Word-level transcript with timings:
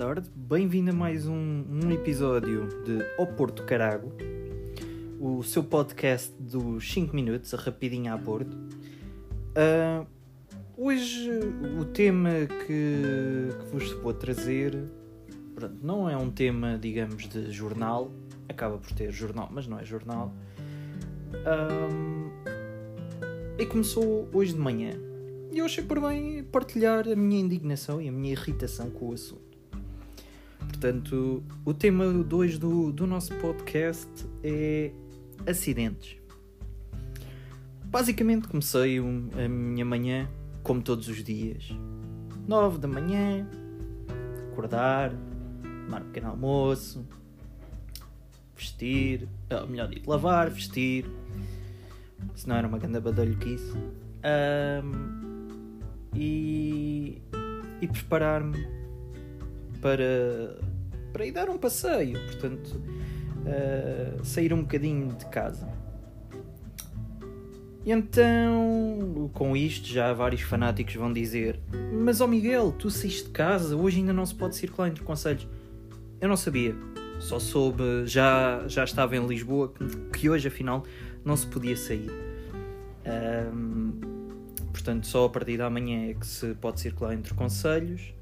Tarde, 0.00 0.30
bem-vindo 0.34 0.92
a 0.92 0.94
mais 0.94 1.28
um, 1.28 1.62
um 1.68 1.92
episódio 1.92 2.66
de 2.86 3.04
O 3.18 3.26
Porto 3.26 3.66
Carago, 3.66 4.10
o 5.20 5.42
seu 5.42 5.62
podcast 5.62 6.32
dos 6.40 6.90
5 6.90 7.14
minutos, 7.14 7.52
a 7.52 7.58
rapidinha 7.58 8.14
a 8.14 8.18
Porto. 8.18 8.56
Uh, 9.54 10.06
hoje 10.74 11.28
o 11.78 11.84
tema 11.84 12.30
que, 12.30 13.50
que, 13.58 13.70
vos 13.70 13.92
vou 14.02 14.14
trazer 14.14 14.74
pronto, 15.54 15.76
não 15.82 16.08
é 16.08 16.16
um 16.16 16.30
tema, 16.30 16.78
digamos, 16.78 17.28
de 17.28 17.52
jornal, 17.52 18.10
acaba 18.48 18.78
por 18.78 18.92
ter 18.92 19.12
jornal, 19.12 19.50
mas 19.52 19.66
não 19.66 19.78
é 19.78 19.84
jornal. 19.84 20.32
Um, 21.84 22.30
e 23.58 23.66
começou 23.66 24.26
hoje 24.32 24.54
de 24.54 24.58
manhã. 24.58 24.92
E 25.52 25.58
eu 25.58 25.66
achei 25.66 25.84
por 25.84 26.00
bem 26.00 26.42
partilhar 26.44 27.06
a 27.06 27.14
minha 27.14 27.38
indignação 27.38 28.00
e 28.00 28.08
a 28.08 28.12
minha 28.12 28.32
irritação 28.32 28.88
com 28.88 29.10
o 29.10 29.12
assunto. 29.12 29.49
Portanto, 30.80 31.44
o 31.62 31.74
tema 31.74 32.10
2 32.10 32.58
do, 32.58 32.90
do 32.90 33.06
nosso 33.06 33.34
podcast 33.34 34.08
é 34.42 34.90
acidentes. 35.46 36.16
Basicamente 37.84 38.48
comecei 38.48 38.98
a 38.98 39.46
minha 39.46 39.84
manhã 39.84 40.26
como 40.62 40.80
todos 40.80 41.06
os 41.06 41.22
dias. 41.22 41.68
9 42.48 42.78
da 42.78 42.88
manhã, 42.88 43.46
acordar, 44.50 45.12
tomar 45.84 46.00
um 46.00 46.06
pequeno 46.06 46.28
almoço, 46.28 47.06
vestir, 48.56 49.28
ou 49.50 49.66
melhor 49.66 49.86
dito, 49.86 50.08
lavar, 50.08 50.48
vestir. 50.48 51.04
Se 52.34 52.48
não 52.48 52.56
era 52.56 52.66
uma 52.66 52.78
grande 52.78 53.00
badalho 53.00 53.36
que 53.36 53.50
isso. 53.50 53.76
Um, 54.82 55.78
e, 56.14 57.20
e 57.82 57.86
preparar-me 57.86 58.66
para, 59.82 60.58
para 61.12 61.26
ir 61.26 61.32
dar 61.32 61.48
um 61.48 61.58
passeio, 61.58 62.18
portanto, 62.26 62.80
uh, 63.40 64.24
sair 64.24 64.52
um 64.52 64.62
bocadinho 64.62 65.08
de 65.14 65.26
casa. 65.26 65.68
E 67.84 67.92
então, 67.92 69.30
com 69.32 69.56
isto, 69.56 69.88
já 69.88 70.12
vários 70.12 70.42
fanáticos 70.42 70.94
vão 70.94 71.12
dizer: 71.12 71.58
Mas, 71.92 72.20
ó 72.20 72.24
oh 72.24 72.28
Miguel, 72.28 72.72
tu 72.72 72.90
saíste 72.90 73.24
de 73.24 73.30
casa, 73.30 73.74
hoje 73.74 73.98
ainda 73.98 74.12
não 74.12 74.26
se 74.26 74.34
pode 74.34 74.54
circular 74.56 74.88
entre 74.88 75.02
conselhos. 75.02 75.48
Eu 76.20 76.28
não 76.28 76.36
sabia, 76.36 76.76
só 77.18 77.38
soube, 77.38 77.82
já, 78.04 78.64
já 78.68 78.84
estava 78.84 79.16
em 79.16 79.26
Lisboa, 79.26 79.72
que 80.12 80.28
hoje 80.28 80.48
afinal 80.48 80.84
não 81.24 81.34
se 81.36 81.46
podia 81.46 81.76
sair. 81.76 82.10
Um, 83.54 83.92
portanto, 84.72 85.06
só 85.06 85.24
a 85.24 85.28
partir 85.30 85.56
da 85.56 85.70
manhã 85.70 86.10
é 86.10 86.14
que 86.14 86.26
se 86.26 86.54
pode 86.54 86.80
circular 86.80 87.14
entre 87.14 87.32
conselhos. 87.32 88.12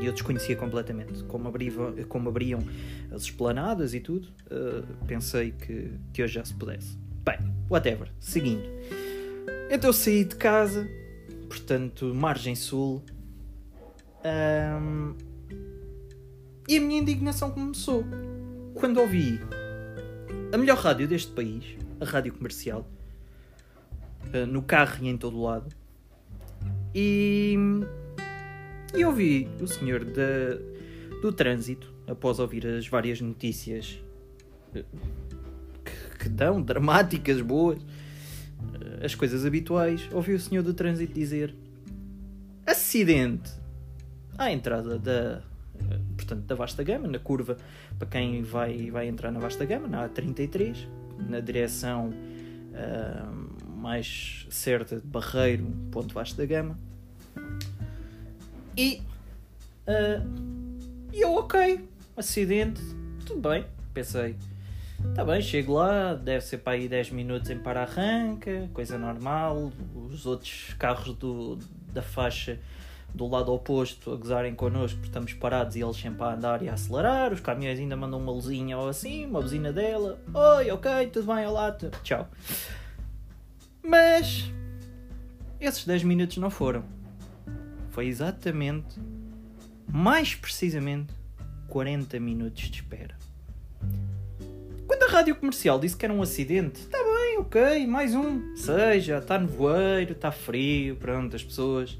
E 0.00 0.06
eu 0.06 0.12
desconhecia 0.12 0.56
completamente 0.56 1.22
como, 1.24 1.48
abriva, 1.48 1.92
como 2.08 2.28
abriam 2.28 2.60
as 3.10 3.22
esplanadas 3.22 3.94
e 3.94 4.00
tudo. 4.00 4.28
Uh, 4.46 5.04
pensei 5.06 5.52
que, 5.52 5.92
que 6.12 6.22
hoje 6.22 6.34
já 6.34 6.44
se 6.44 6.54
pudesse. 6.54 6.96
Bem, 7.24 7.38
whatever. 7.68 8.10
Seguindo. 8.20 8.68
Então 9.70 9.90
eu 9.90 9.94
saí 9.94 10.24
de 10.24 10.36
casa, 10.36 10.88
portanto, 11.48 12.14
margem 12.14 12.54
sul. 12.54 13.02
Um, 14.24 15.14
e 16.68 16.76
a 16.76 16.80
minha 16.80 17.00
indignação 17.00 17.50
começou 17.50 18.04
quando 18.74 18.98
ouvi 18.98 19.40
a 20.52 20.58
melhor 20.58 20.78
rádio 20.78 21.06
deste 21.06 21.32
país, 21.32 21.64
a 22.00 22.04
rádio 22.04 22.32
comercial, 22.32 22.88
uh, 24.34 24.46
no 24.46 24.62
carro 24.62 25.04
e 25.04 25.08
em 25.08 25.16
todo 25.16 25.40
lado. 25.40 25.74
E, 26.94 27.56
e 28.94 29.04
ouvi 29.04 29.48
o 29.60 29.66
senhor 29.66 30.04
da, 30.04 30.58
do 31.20 31.32
trânsito, 31.32 31.92
após 32.06 32.38
ouvir 32.38 32.66
as 32.66 32.86
várias 32.86 33.20
notícias 33.20 34.00
uh, 34.74 34.84
que, 35.84 36.18
que, 36.18 36.28
dão, 36.28 36.62
dramáticas, 36.62 37.40
boas, 37.40 37.78
uh, 37.80 39.04
as 39.04 39.14
coisas 39.14 39.44
habituais, 39.44 40.08
ouvi 40.12 40.34
o 40.34 40.40
senhor 40.40 40.62
do 40.62 40.72
trânsito 40.72 41.12
dizer: 41.12 41.54
acidente 42.66 43.50
à 44.36 44.50
entrada 44.50 44.98
da, 44.98 45.42
portanto, 46.16 46.44
da 46.44 46.54
vasta 46.54 46.82
gama, 46.82 47.08
na 47.08 47.18
curva 47.18 47.56
para 47.98 48.08
quem 48.08 48.42
vai, 48.42 48.90
vai 48.90 49.08
entrar 49.08 49.30
na 49.30 49.40
vasta 49.40 49.64
gama, 49.64 49.88
na 49.88 50.08
A33, 50.08 50.86
na 51.28 51.40
direção 51.40 52.10
uh, 52.10 53.68
mais 53.76 54.46
certa 54.50 54.96
de 54.96 55.06
Barreiro, 55.06 55.66
ponto 55.90 56.14
da 56.14 56.46
gama. 56.46 56.76
E, 58.78 59.02
uh, 59.88 61.08
eu, 61.12 61.34
ok, 61.34 61.84
acidente, 62.16 62.80
tudo 63.26 63.48
bem, 63.48 63.66
pensei. 63.92 64.36
Está 65.10 65.24
bem, 65.24 65.42
chego 65.42 65.72
lá, 65.72 66.14
deve 66.14 66.44
ser 66.44 66.58
para 66.58 66.74
aí 66.74 66.88
10 66.88 67.10
minutos 67.10 67.50
em 67.50 67.58
para-arranca, 67.58 68.70
coisa 68.72 68.96
normal. 68.96 69.72
Os 69.96 70.26
outros 70.26 70.76
carros 70.78 71.12
do, 71.16 71.58
da 71.92 72.02
faixa 72.02 72.60
do 73.12 73.26
lado 73.26 73.52
oposto 73.52 74.12
a 74.12 74.16
gozarem 74.16 74.54
connosco 74.54 74.98
porque 74.98 75.08
estamos 75.08 75.32
parados 75.32 75.74
e 75.74 75.82
eles 75.82 75.96
sempre 75.96 76.22
a 76.22 76.34
andar 76.34 76.62
e 76.62 76.68
a 76.68 76.74
acelerar. 76.74 77.32
Os 77.32 77.40
caminhões 77.40 77.80
ainda 77.80 77.96
mandam 77.96 78.20
uma 78.20 78.30
luzinha 78.30 78.78
ou 78.78 78.88
assim, 78.88 79.26
uma 79.26 79.40
buzina 79.40 79.72
dela. 79.72 80.20
Oi, 80.32 80.70
ok, 80.70 81.08
tudo 81.08 81.34
bem, 81.34 81.44
olá, 81.44 81.76
tchau. 82.04 82.28
Mas 83.82 84.52
esses 85.60 85.84
10 85.84 86.04
minutos 86.04 86.36
não 86.36 86.48
foram. 86.48 86.97
Foi 87.98 88.06
exatamente, 88.06 88.96
mais 89.92 90.32
precisamente, 90.32 91.12
40 91.66 92.20
minutos 92.20 92.70
de 92.70 92.76
espera. 92.76 93.18
Quando 94.86 95.02
a 95.02 95.06
rádio 95.08 95.34
comercial 95.34 95.80
disse 95.80 95.96
que 95.96 96.04
era 96.04 96.14
um 96.14 96.22
acidente, 96.22 96.78
está 96.78 96.96
bem, 96.96 97.38
ok, 97.38 97.88
mais 97.88 98.14
um. 98.14 98.54
Seja, 98.54 99.18
está 99.18 99.36
nevoeiro, 99.36 100.12
está 100.12 100.30
frio, 100.30 100.94
pronto, 100.94 101.34
as 101.34 101.42
pessoas 101.42 101.98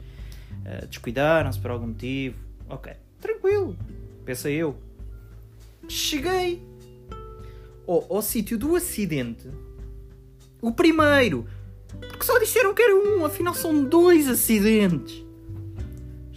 uh, 0.64 0.86
descuidaram-se 0.86 1.58
por 1.58 1.72
algum 1.72 1.88
motivo. 1.88 2.38
Ok, 2.68 2.92
tranquilo, 3.20 3.76
pensei 4.24 4.54
eu. 4.54 4.76
Cheguei 5.88 6.62
ao, 7.88 8.06
ao 8.08 8.22
sítio 8.22 8.56
do 8.56 8.76
acidente. 8.76 9.50
O 10.62 10.70
primeiro, 10.70 11.48
porque 11.98 12.22
só 12.22 12.38
disseram 12.38 12.72
que 12.72 12.82
era 12.82 12.94
um, 12.94 13.24
afinal 13.24 13.52
são 13.52 13.82
dois 13.82 14.28
acidentes. 14.28 15.26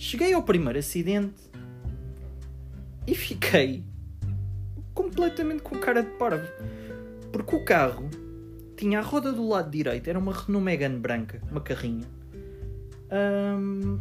Cheguei 0.01 0.33
ao 0.33 0.41
primeiro 0.41 0.79
acidente 0.79 1.43
e 3.05 3.13
fiquei 3.13 3.83
completamente 4.95 5.61
com 5.61 5.77
cara 5.77 6.01
de 6.01 6.09
parvo. 6.17 6.47
Porque 7.31 7.55
o 7.55 7.63
carro 7.63 8.09
tinha 8.75 8.97
a 8.97 9.03
roda 9.03 9.31
do 9.31 9.47
lado 9.47 9.69
direito, 9.69 10.09
era 10.09 10.17
uma 10.17 10.33
Renault 10.33 10.65
Megane 10.65 10.97
branca, 10.97 11.39
uma 11.51 11.61
carrinha. 11.61 12.07
Um, 13.11 13.99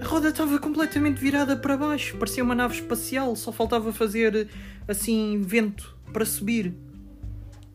a 0.00 0.04
roda 0.04 0.28
estava 0.28 0.56
completamente 0.60 1.20
virada 1.20 1.56
para 1.56 1.76
baixo, 1.76 2.16
parecia 2.16 2.44
uma 2.44 2.54
nave 2.54 2.76
espacial, 2.76 3.34
só 3.34 3.50
faltava 3.50 3.92
fazer 3.92 4.48
assim 4.86 5.40
vento 5.40 5.98
para 6.12 6.24
subir. 6.24 6.76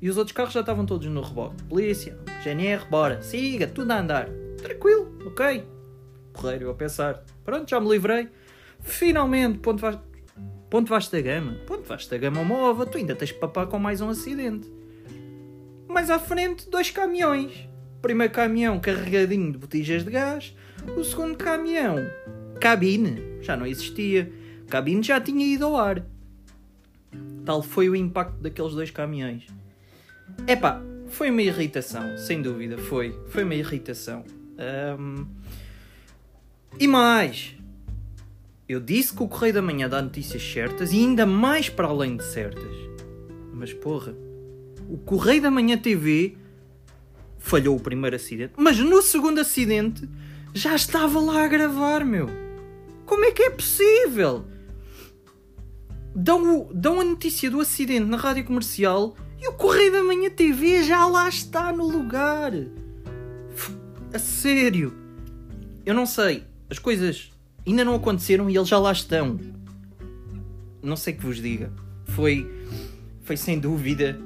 E 0.01 0.09
os 0.09 0.15
outros 0.15 0.33
carros 0.33 0.53
já 0.53 0.61
estavam 0.61 0.85
todos 0.85 1.05
no 1.07 1.21
reboque. 1.21 1.61
Polícia, 1.63 2.17
GNR, 2.41 2.85
bora, 2.89 3.21
siga, 3.21 3.67
tudo 3.67 3.91
a 3.91 3.99
andar. 3.99 4.29
Tranquilo, 4.61 5.13
ok. 5.25 5.75
Porreiro, 6.39 6.69
a 6.69 6.73
pensar. 6.73 7.23
Pronto, 7.43 7.69
já 7.69 7.79
me 7.79 7.89
livrei. 7.89 8.29
Finalmente, 8.79 9.57
ponto, 9.59 9.81
va 9.81 10.01
ponto 10.69 10.87
vasta 10.87 11.19
gama. 11.19 11.53
Ponto 11.65 11.83
vasta 11.87 12.17
gama 12.17 12.43
mova, 12.43 12.85
tu 12.85 12.97
ainda 12.97 13.15
tens 13.15 13.31
papar 13.31 13.67
com 13.67 13.79
mais 13.79 14.01
um 14.01 14.09
acidente. 14.09 14.71
Mais 15.87 16.09
à 16.09 16.19
frente, 16.19 16.69
dois 16.69 16.91
caminhões. 16.91 17.67
Primeiro 18.01 18.31
caminhão 18.31 18.79
carregadinho 18.79 19.51
de 19.51 19.57
botijas 19.57 20.03
de 20.03 20.11
gás. 20.11 20.55
O 20.95 21.03
segundo 21.03 21.35
caminhão, 21.35 21.97
cabine, 22.61 23.41
já 23.41 23.57
não 23.57 23.65
existia. 23.65 24.31
Cabine 24.69 25.01
já 25.01 25.19
tinha 25.19 25.45
ido 25.45 25.65
ao 25.65 25.75
ar. 25.75 26.05
Tal 27.43 27.63
foi 27.63 27.89
o 27.89 27.95
impacto 27.95 28.37
daqueles 28.41 28.73
dois 28.73 28.91
caminhões. 28.91 29.47
Epá, 30.47 30.81
foi 31.09 31.31
uma 31.31 31.41
irritação, 31.41 32.17
sem 32.17 32.41
dúvida, 32.41 32.77
foi. 32.77 33.17
Foi 33.29 33.43
uma 33.43 33.55
irritação. 33.55 34.23
Um... 34.99 35.25
E 36.79 36.87
mais, 36.87 37.55
eu 38.69 38.79
disse 38.79 39.11
que 39.11 39.23
o 39.23 39.27
Correio 39.27 39.55
da 39.55 39.61
Manhã 39.63 39.89
dá 39.89 39.99
notícias 39.99 40.43
certas 40.43 40.93
e 40.93 40.97
ainda 40.97 41.25
mais 41.25 41.69
para 41.69 41.87
além 41.87 42.17
de 42.17 42.23
certas. 42.23 42.71
Mas 43.51 43.73
porra, 43.73 44.15
o 44.87 44.97
Correio 44.99 45.41
da 45.41 45.49
Manhã 45.49 45.75
TV 45.75 46.37
falhou 47.39 47.75
o 47.75 47.79
primeiro 47.79 48.15
acidente, 48.15 48.53
mas 48.57 48.77
no 48.77 49.01
segundo 49.01 49.39
acidente 49.39 50.07
já 50.53 50.75
estava 50.75 51.19
lá 51.19 51.45
a 51.45 51.47
gravar, 51.47 52.05
meu. 52.05 52.29
Como 53.07 53.25
é 53.25 53.31
que 53.31 53.41
é 53.41 53.49
possível? 53.49 54.45
Dão, 56.13 56.69
dão 56.71 56.99
a 56.99 57.03
notícia 57.03 57.49
do 57.49 57.59
acidente 57.59 58.05
na 58.05 58.17
rádio 58.17 58.45
comercial 58.45 59.15
e 59.41 59.47
o 59.47 59.53
Correio 59.53 59.91
da 59.91 60.03
Manhã 60.03 60.29
TV 60.29 60.83
já 60.83 61.07
lá 61.07 61.27
está 61.27 61.71
no 61.71 61.87
lugar. 61.87 62.51
A 64.13 64.19
sério. 64.19 64.93
Eu 65.85 65.95
não 65.95 66.05
sei. 66.05 66.46
As 66.69 66.79
coisas 66.79 67.31
ainda 67.65 67.83
não 67.85 67.95
aconteceram 67.95 68.49
e 68.49 68.55
eles 68.55 68.67
já 68.67 68.77
lá 68.77 68.91
estão. 68.91 69.39
Não 70.81 70.95
sei 70.95 71.13
que 71.13 71.25
vos 71.25 71.41
diga. 71.41 71.71
Foi, 72.05 72.49
foi 73.21 73.37
sem 73.37 73.59
dúvida 73.59 74.17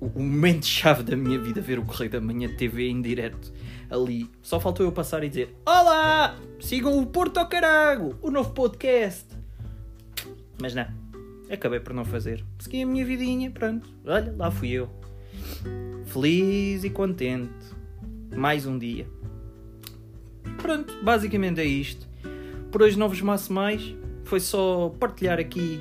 o, 0.00 0.06
o 0.06 0.22
momento-chave 0.22 1.02
da 1.02 1.16
minha 1.16 1.38
vida 1.38 1.60
ver 1.60 1.78
o 1.78 1.84
Correio 1.84 2.10
da 2.10 2.20
Manhã 2.20 2.48
TV 2.56 2.88
em 2.88 3.00
direto 3.00 3.52
ali. 3.92 4.30
Só 4.42 4.58
faltou 4.58 4.84
eu 4.84 4.92
passar 4.92 5.22
e 5.22 5.28
dizer: 5.28 5.54
Olá! 5.66 6.36
Sigam 6.60 6.98
o 6.98 7.06
Porto 7.06 7.38
ao 7.38 7.48
Carago, 7.48 8.16
o 8.22 8.30
novo 8.30 8.50
podcast. 8.50 9.26
Mas 10.60 10.74
não, 10.74 10.86
acabei 11.50 11.80
por 11.80 11.92
não 11.92 12.04
fazer. 12.04 12.44
Segui 12.58 12.82
a 12.82 12.86
minha 12.86 13.04
vidinha, 13.04 13.50
pronto. 13.50 13.88
Olha, 14.04 14.34
lá 14.36 14.50
fui 14.50 14.70
eu. 14.70 14.88
Feliz 16.06 16.84
e 16.84 16.90
contente. 16.90 17.52
Mais 18.34 18.66
um 18.66 18.78
dia. 18.78 19.06
Pronto, 20.58 20.94
basicamente 21.02 21.60
é 21.60 21.64
isto. 21.64 22.06
Por 22.70 22.82
hoje 22.82 22.98
não 22.98 23.08
vos 23.08 23.20
maço 23.20 23.52
mais. 23.52 23.94
Foi 24.24 24.40
só 24.40 24.88
partilhar 24.98 25.38
aqui 25.38 25.80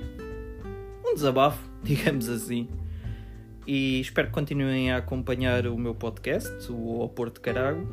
um 1.05 1.13
desabafo, 1.13 1.61
digamos 1.83 2.29
assim. 2.29 2.67
E 3.67 4.01
espero 4.01 4.27
que 4.27 4.33
continuem 4.33 4.91
a 4.91 4.97
acompanhar 4.97 5.67
o 5.67 5.77
meu 5.77 5.93
podcast, 5.93 6.51
o 6.69 7.07
Porto 7.09 7.39
Carago. 7.39 7.87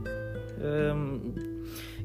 Um, 0.60 1.34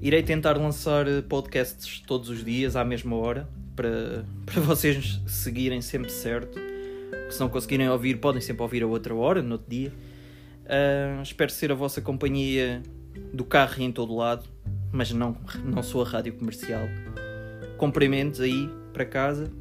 irei 0.01 0.21
tentar 0.21 0.57
lançar 0.57 1.05
podcasts 1.27 2.01
todos 2.05 2.29
os 2.29 2.43
dias 2.43 2.75
à 2.75 2.83
mesma 2.83 3.15
hora 3.15 3.49
para, 3.75 4.25
para 4.45 4.61
vocês 4.61 5.21
seguirem 5.25 5.81
sempre 5.81 6.11
certo. 6.11 6.59
Se 7.29 7.39
não 7.39 7.49
conseguirem 7.49 7.89
ouvir, 7.89 8.17
podem 8.17 8.41
sempre 8.41 8.61
ouvir 8.61 8.83
a 8.83 8.87
outra 8.87 9.15
hora, 9.15 9.41
no 9.41 9.53
outro 9.53 9.69
dia. 9.69 9.91
Uh, 10.63 11.21
espero 11.21 11.51
ser 11.51 11.71
a 11.71 11.75
vossa 11.75 12.01
companhia 12.01 12.81
do 13.33 13.43
carro 13.43 13.81
em 13.81 13.91
todo 13.91 14.15
lado, 14.15 14.47
mas 14.91 15.11
não, 15.11 15.35
não 15.63 15.81
sou 15.81 16.03
a 16.03 16.07
rádio 16.07 16.33
comercial. 16.33 16.83
Cumprimentos 17.77 18.39
aí 18.39 18.69
para 18.91 19.05
casa, 19.05 19.51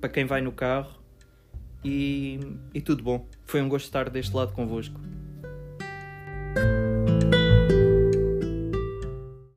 para 0.00 0.10
quem 0.10 0.24
vai 0.24 0.40
no 0.40 0.52
carro 0.52 0.98
e, 1.84 2.40
e 2.74 2.80
tudo 2.80 3.02
bom. 3.02 3.26
Foi 3.44 3.60
um 3.62 3.68
gosto 3.68 3.86
estar 3.86 4.10
deste 4.10 4.34
lado 4.34 4.52
convosco. 4.52 5.00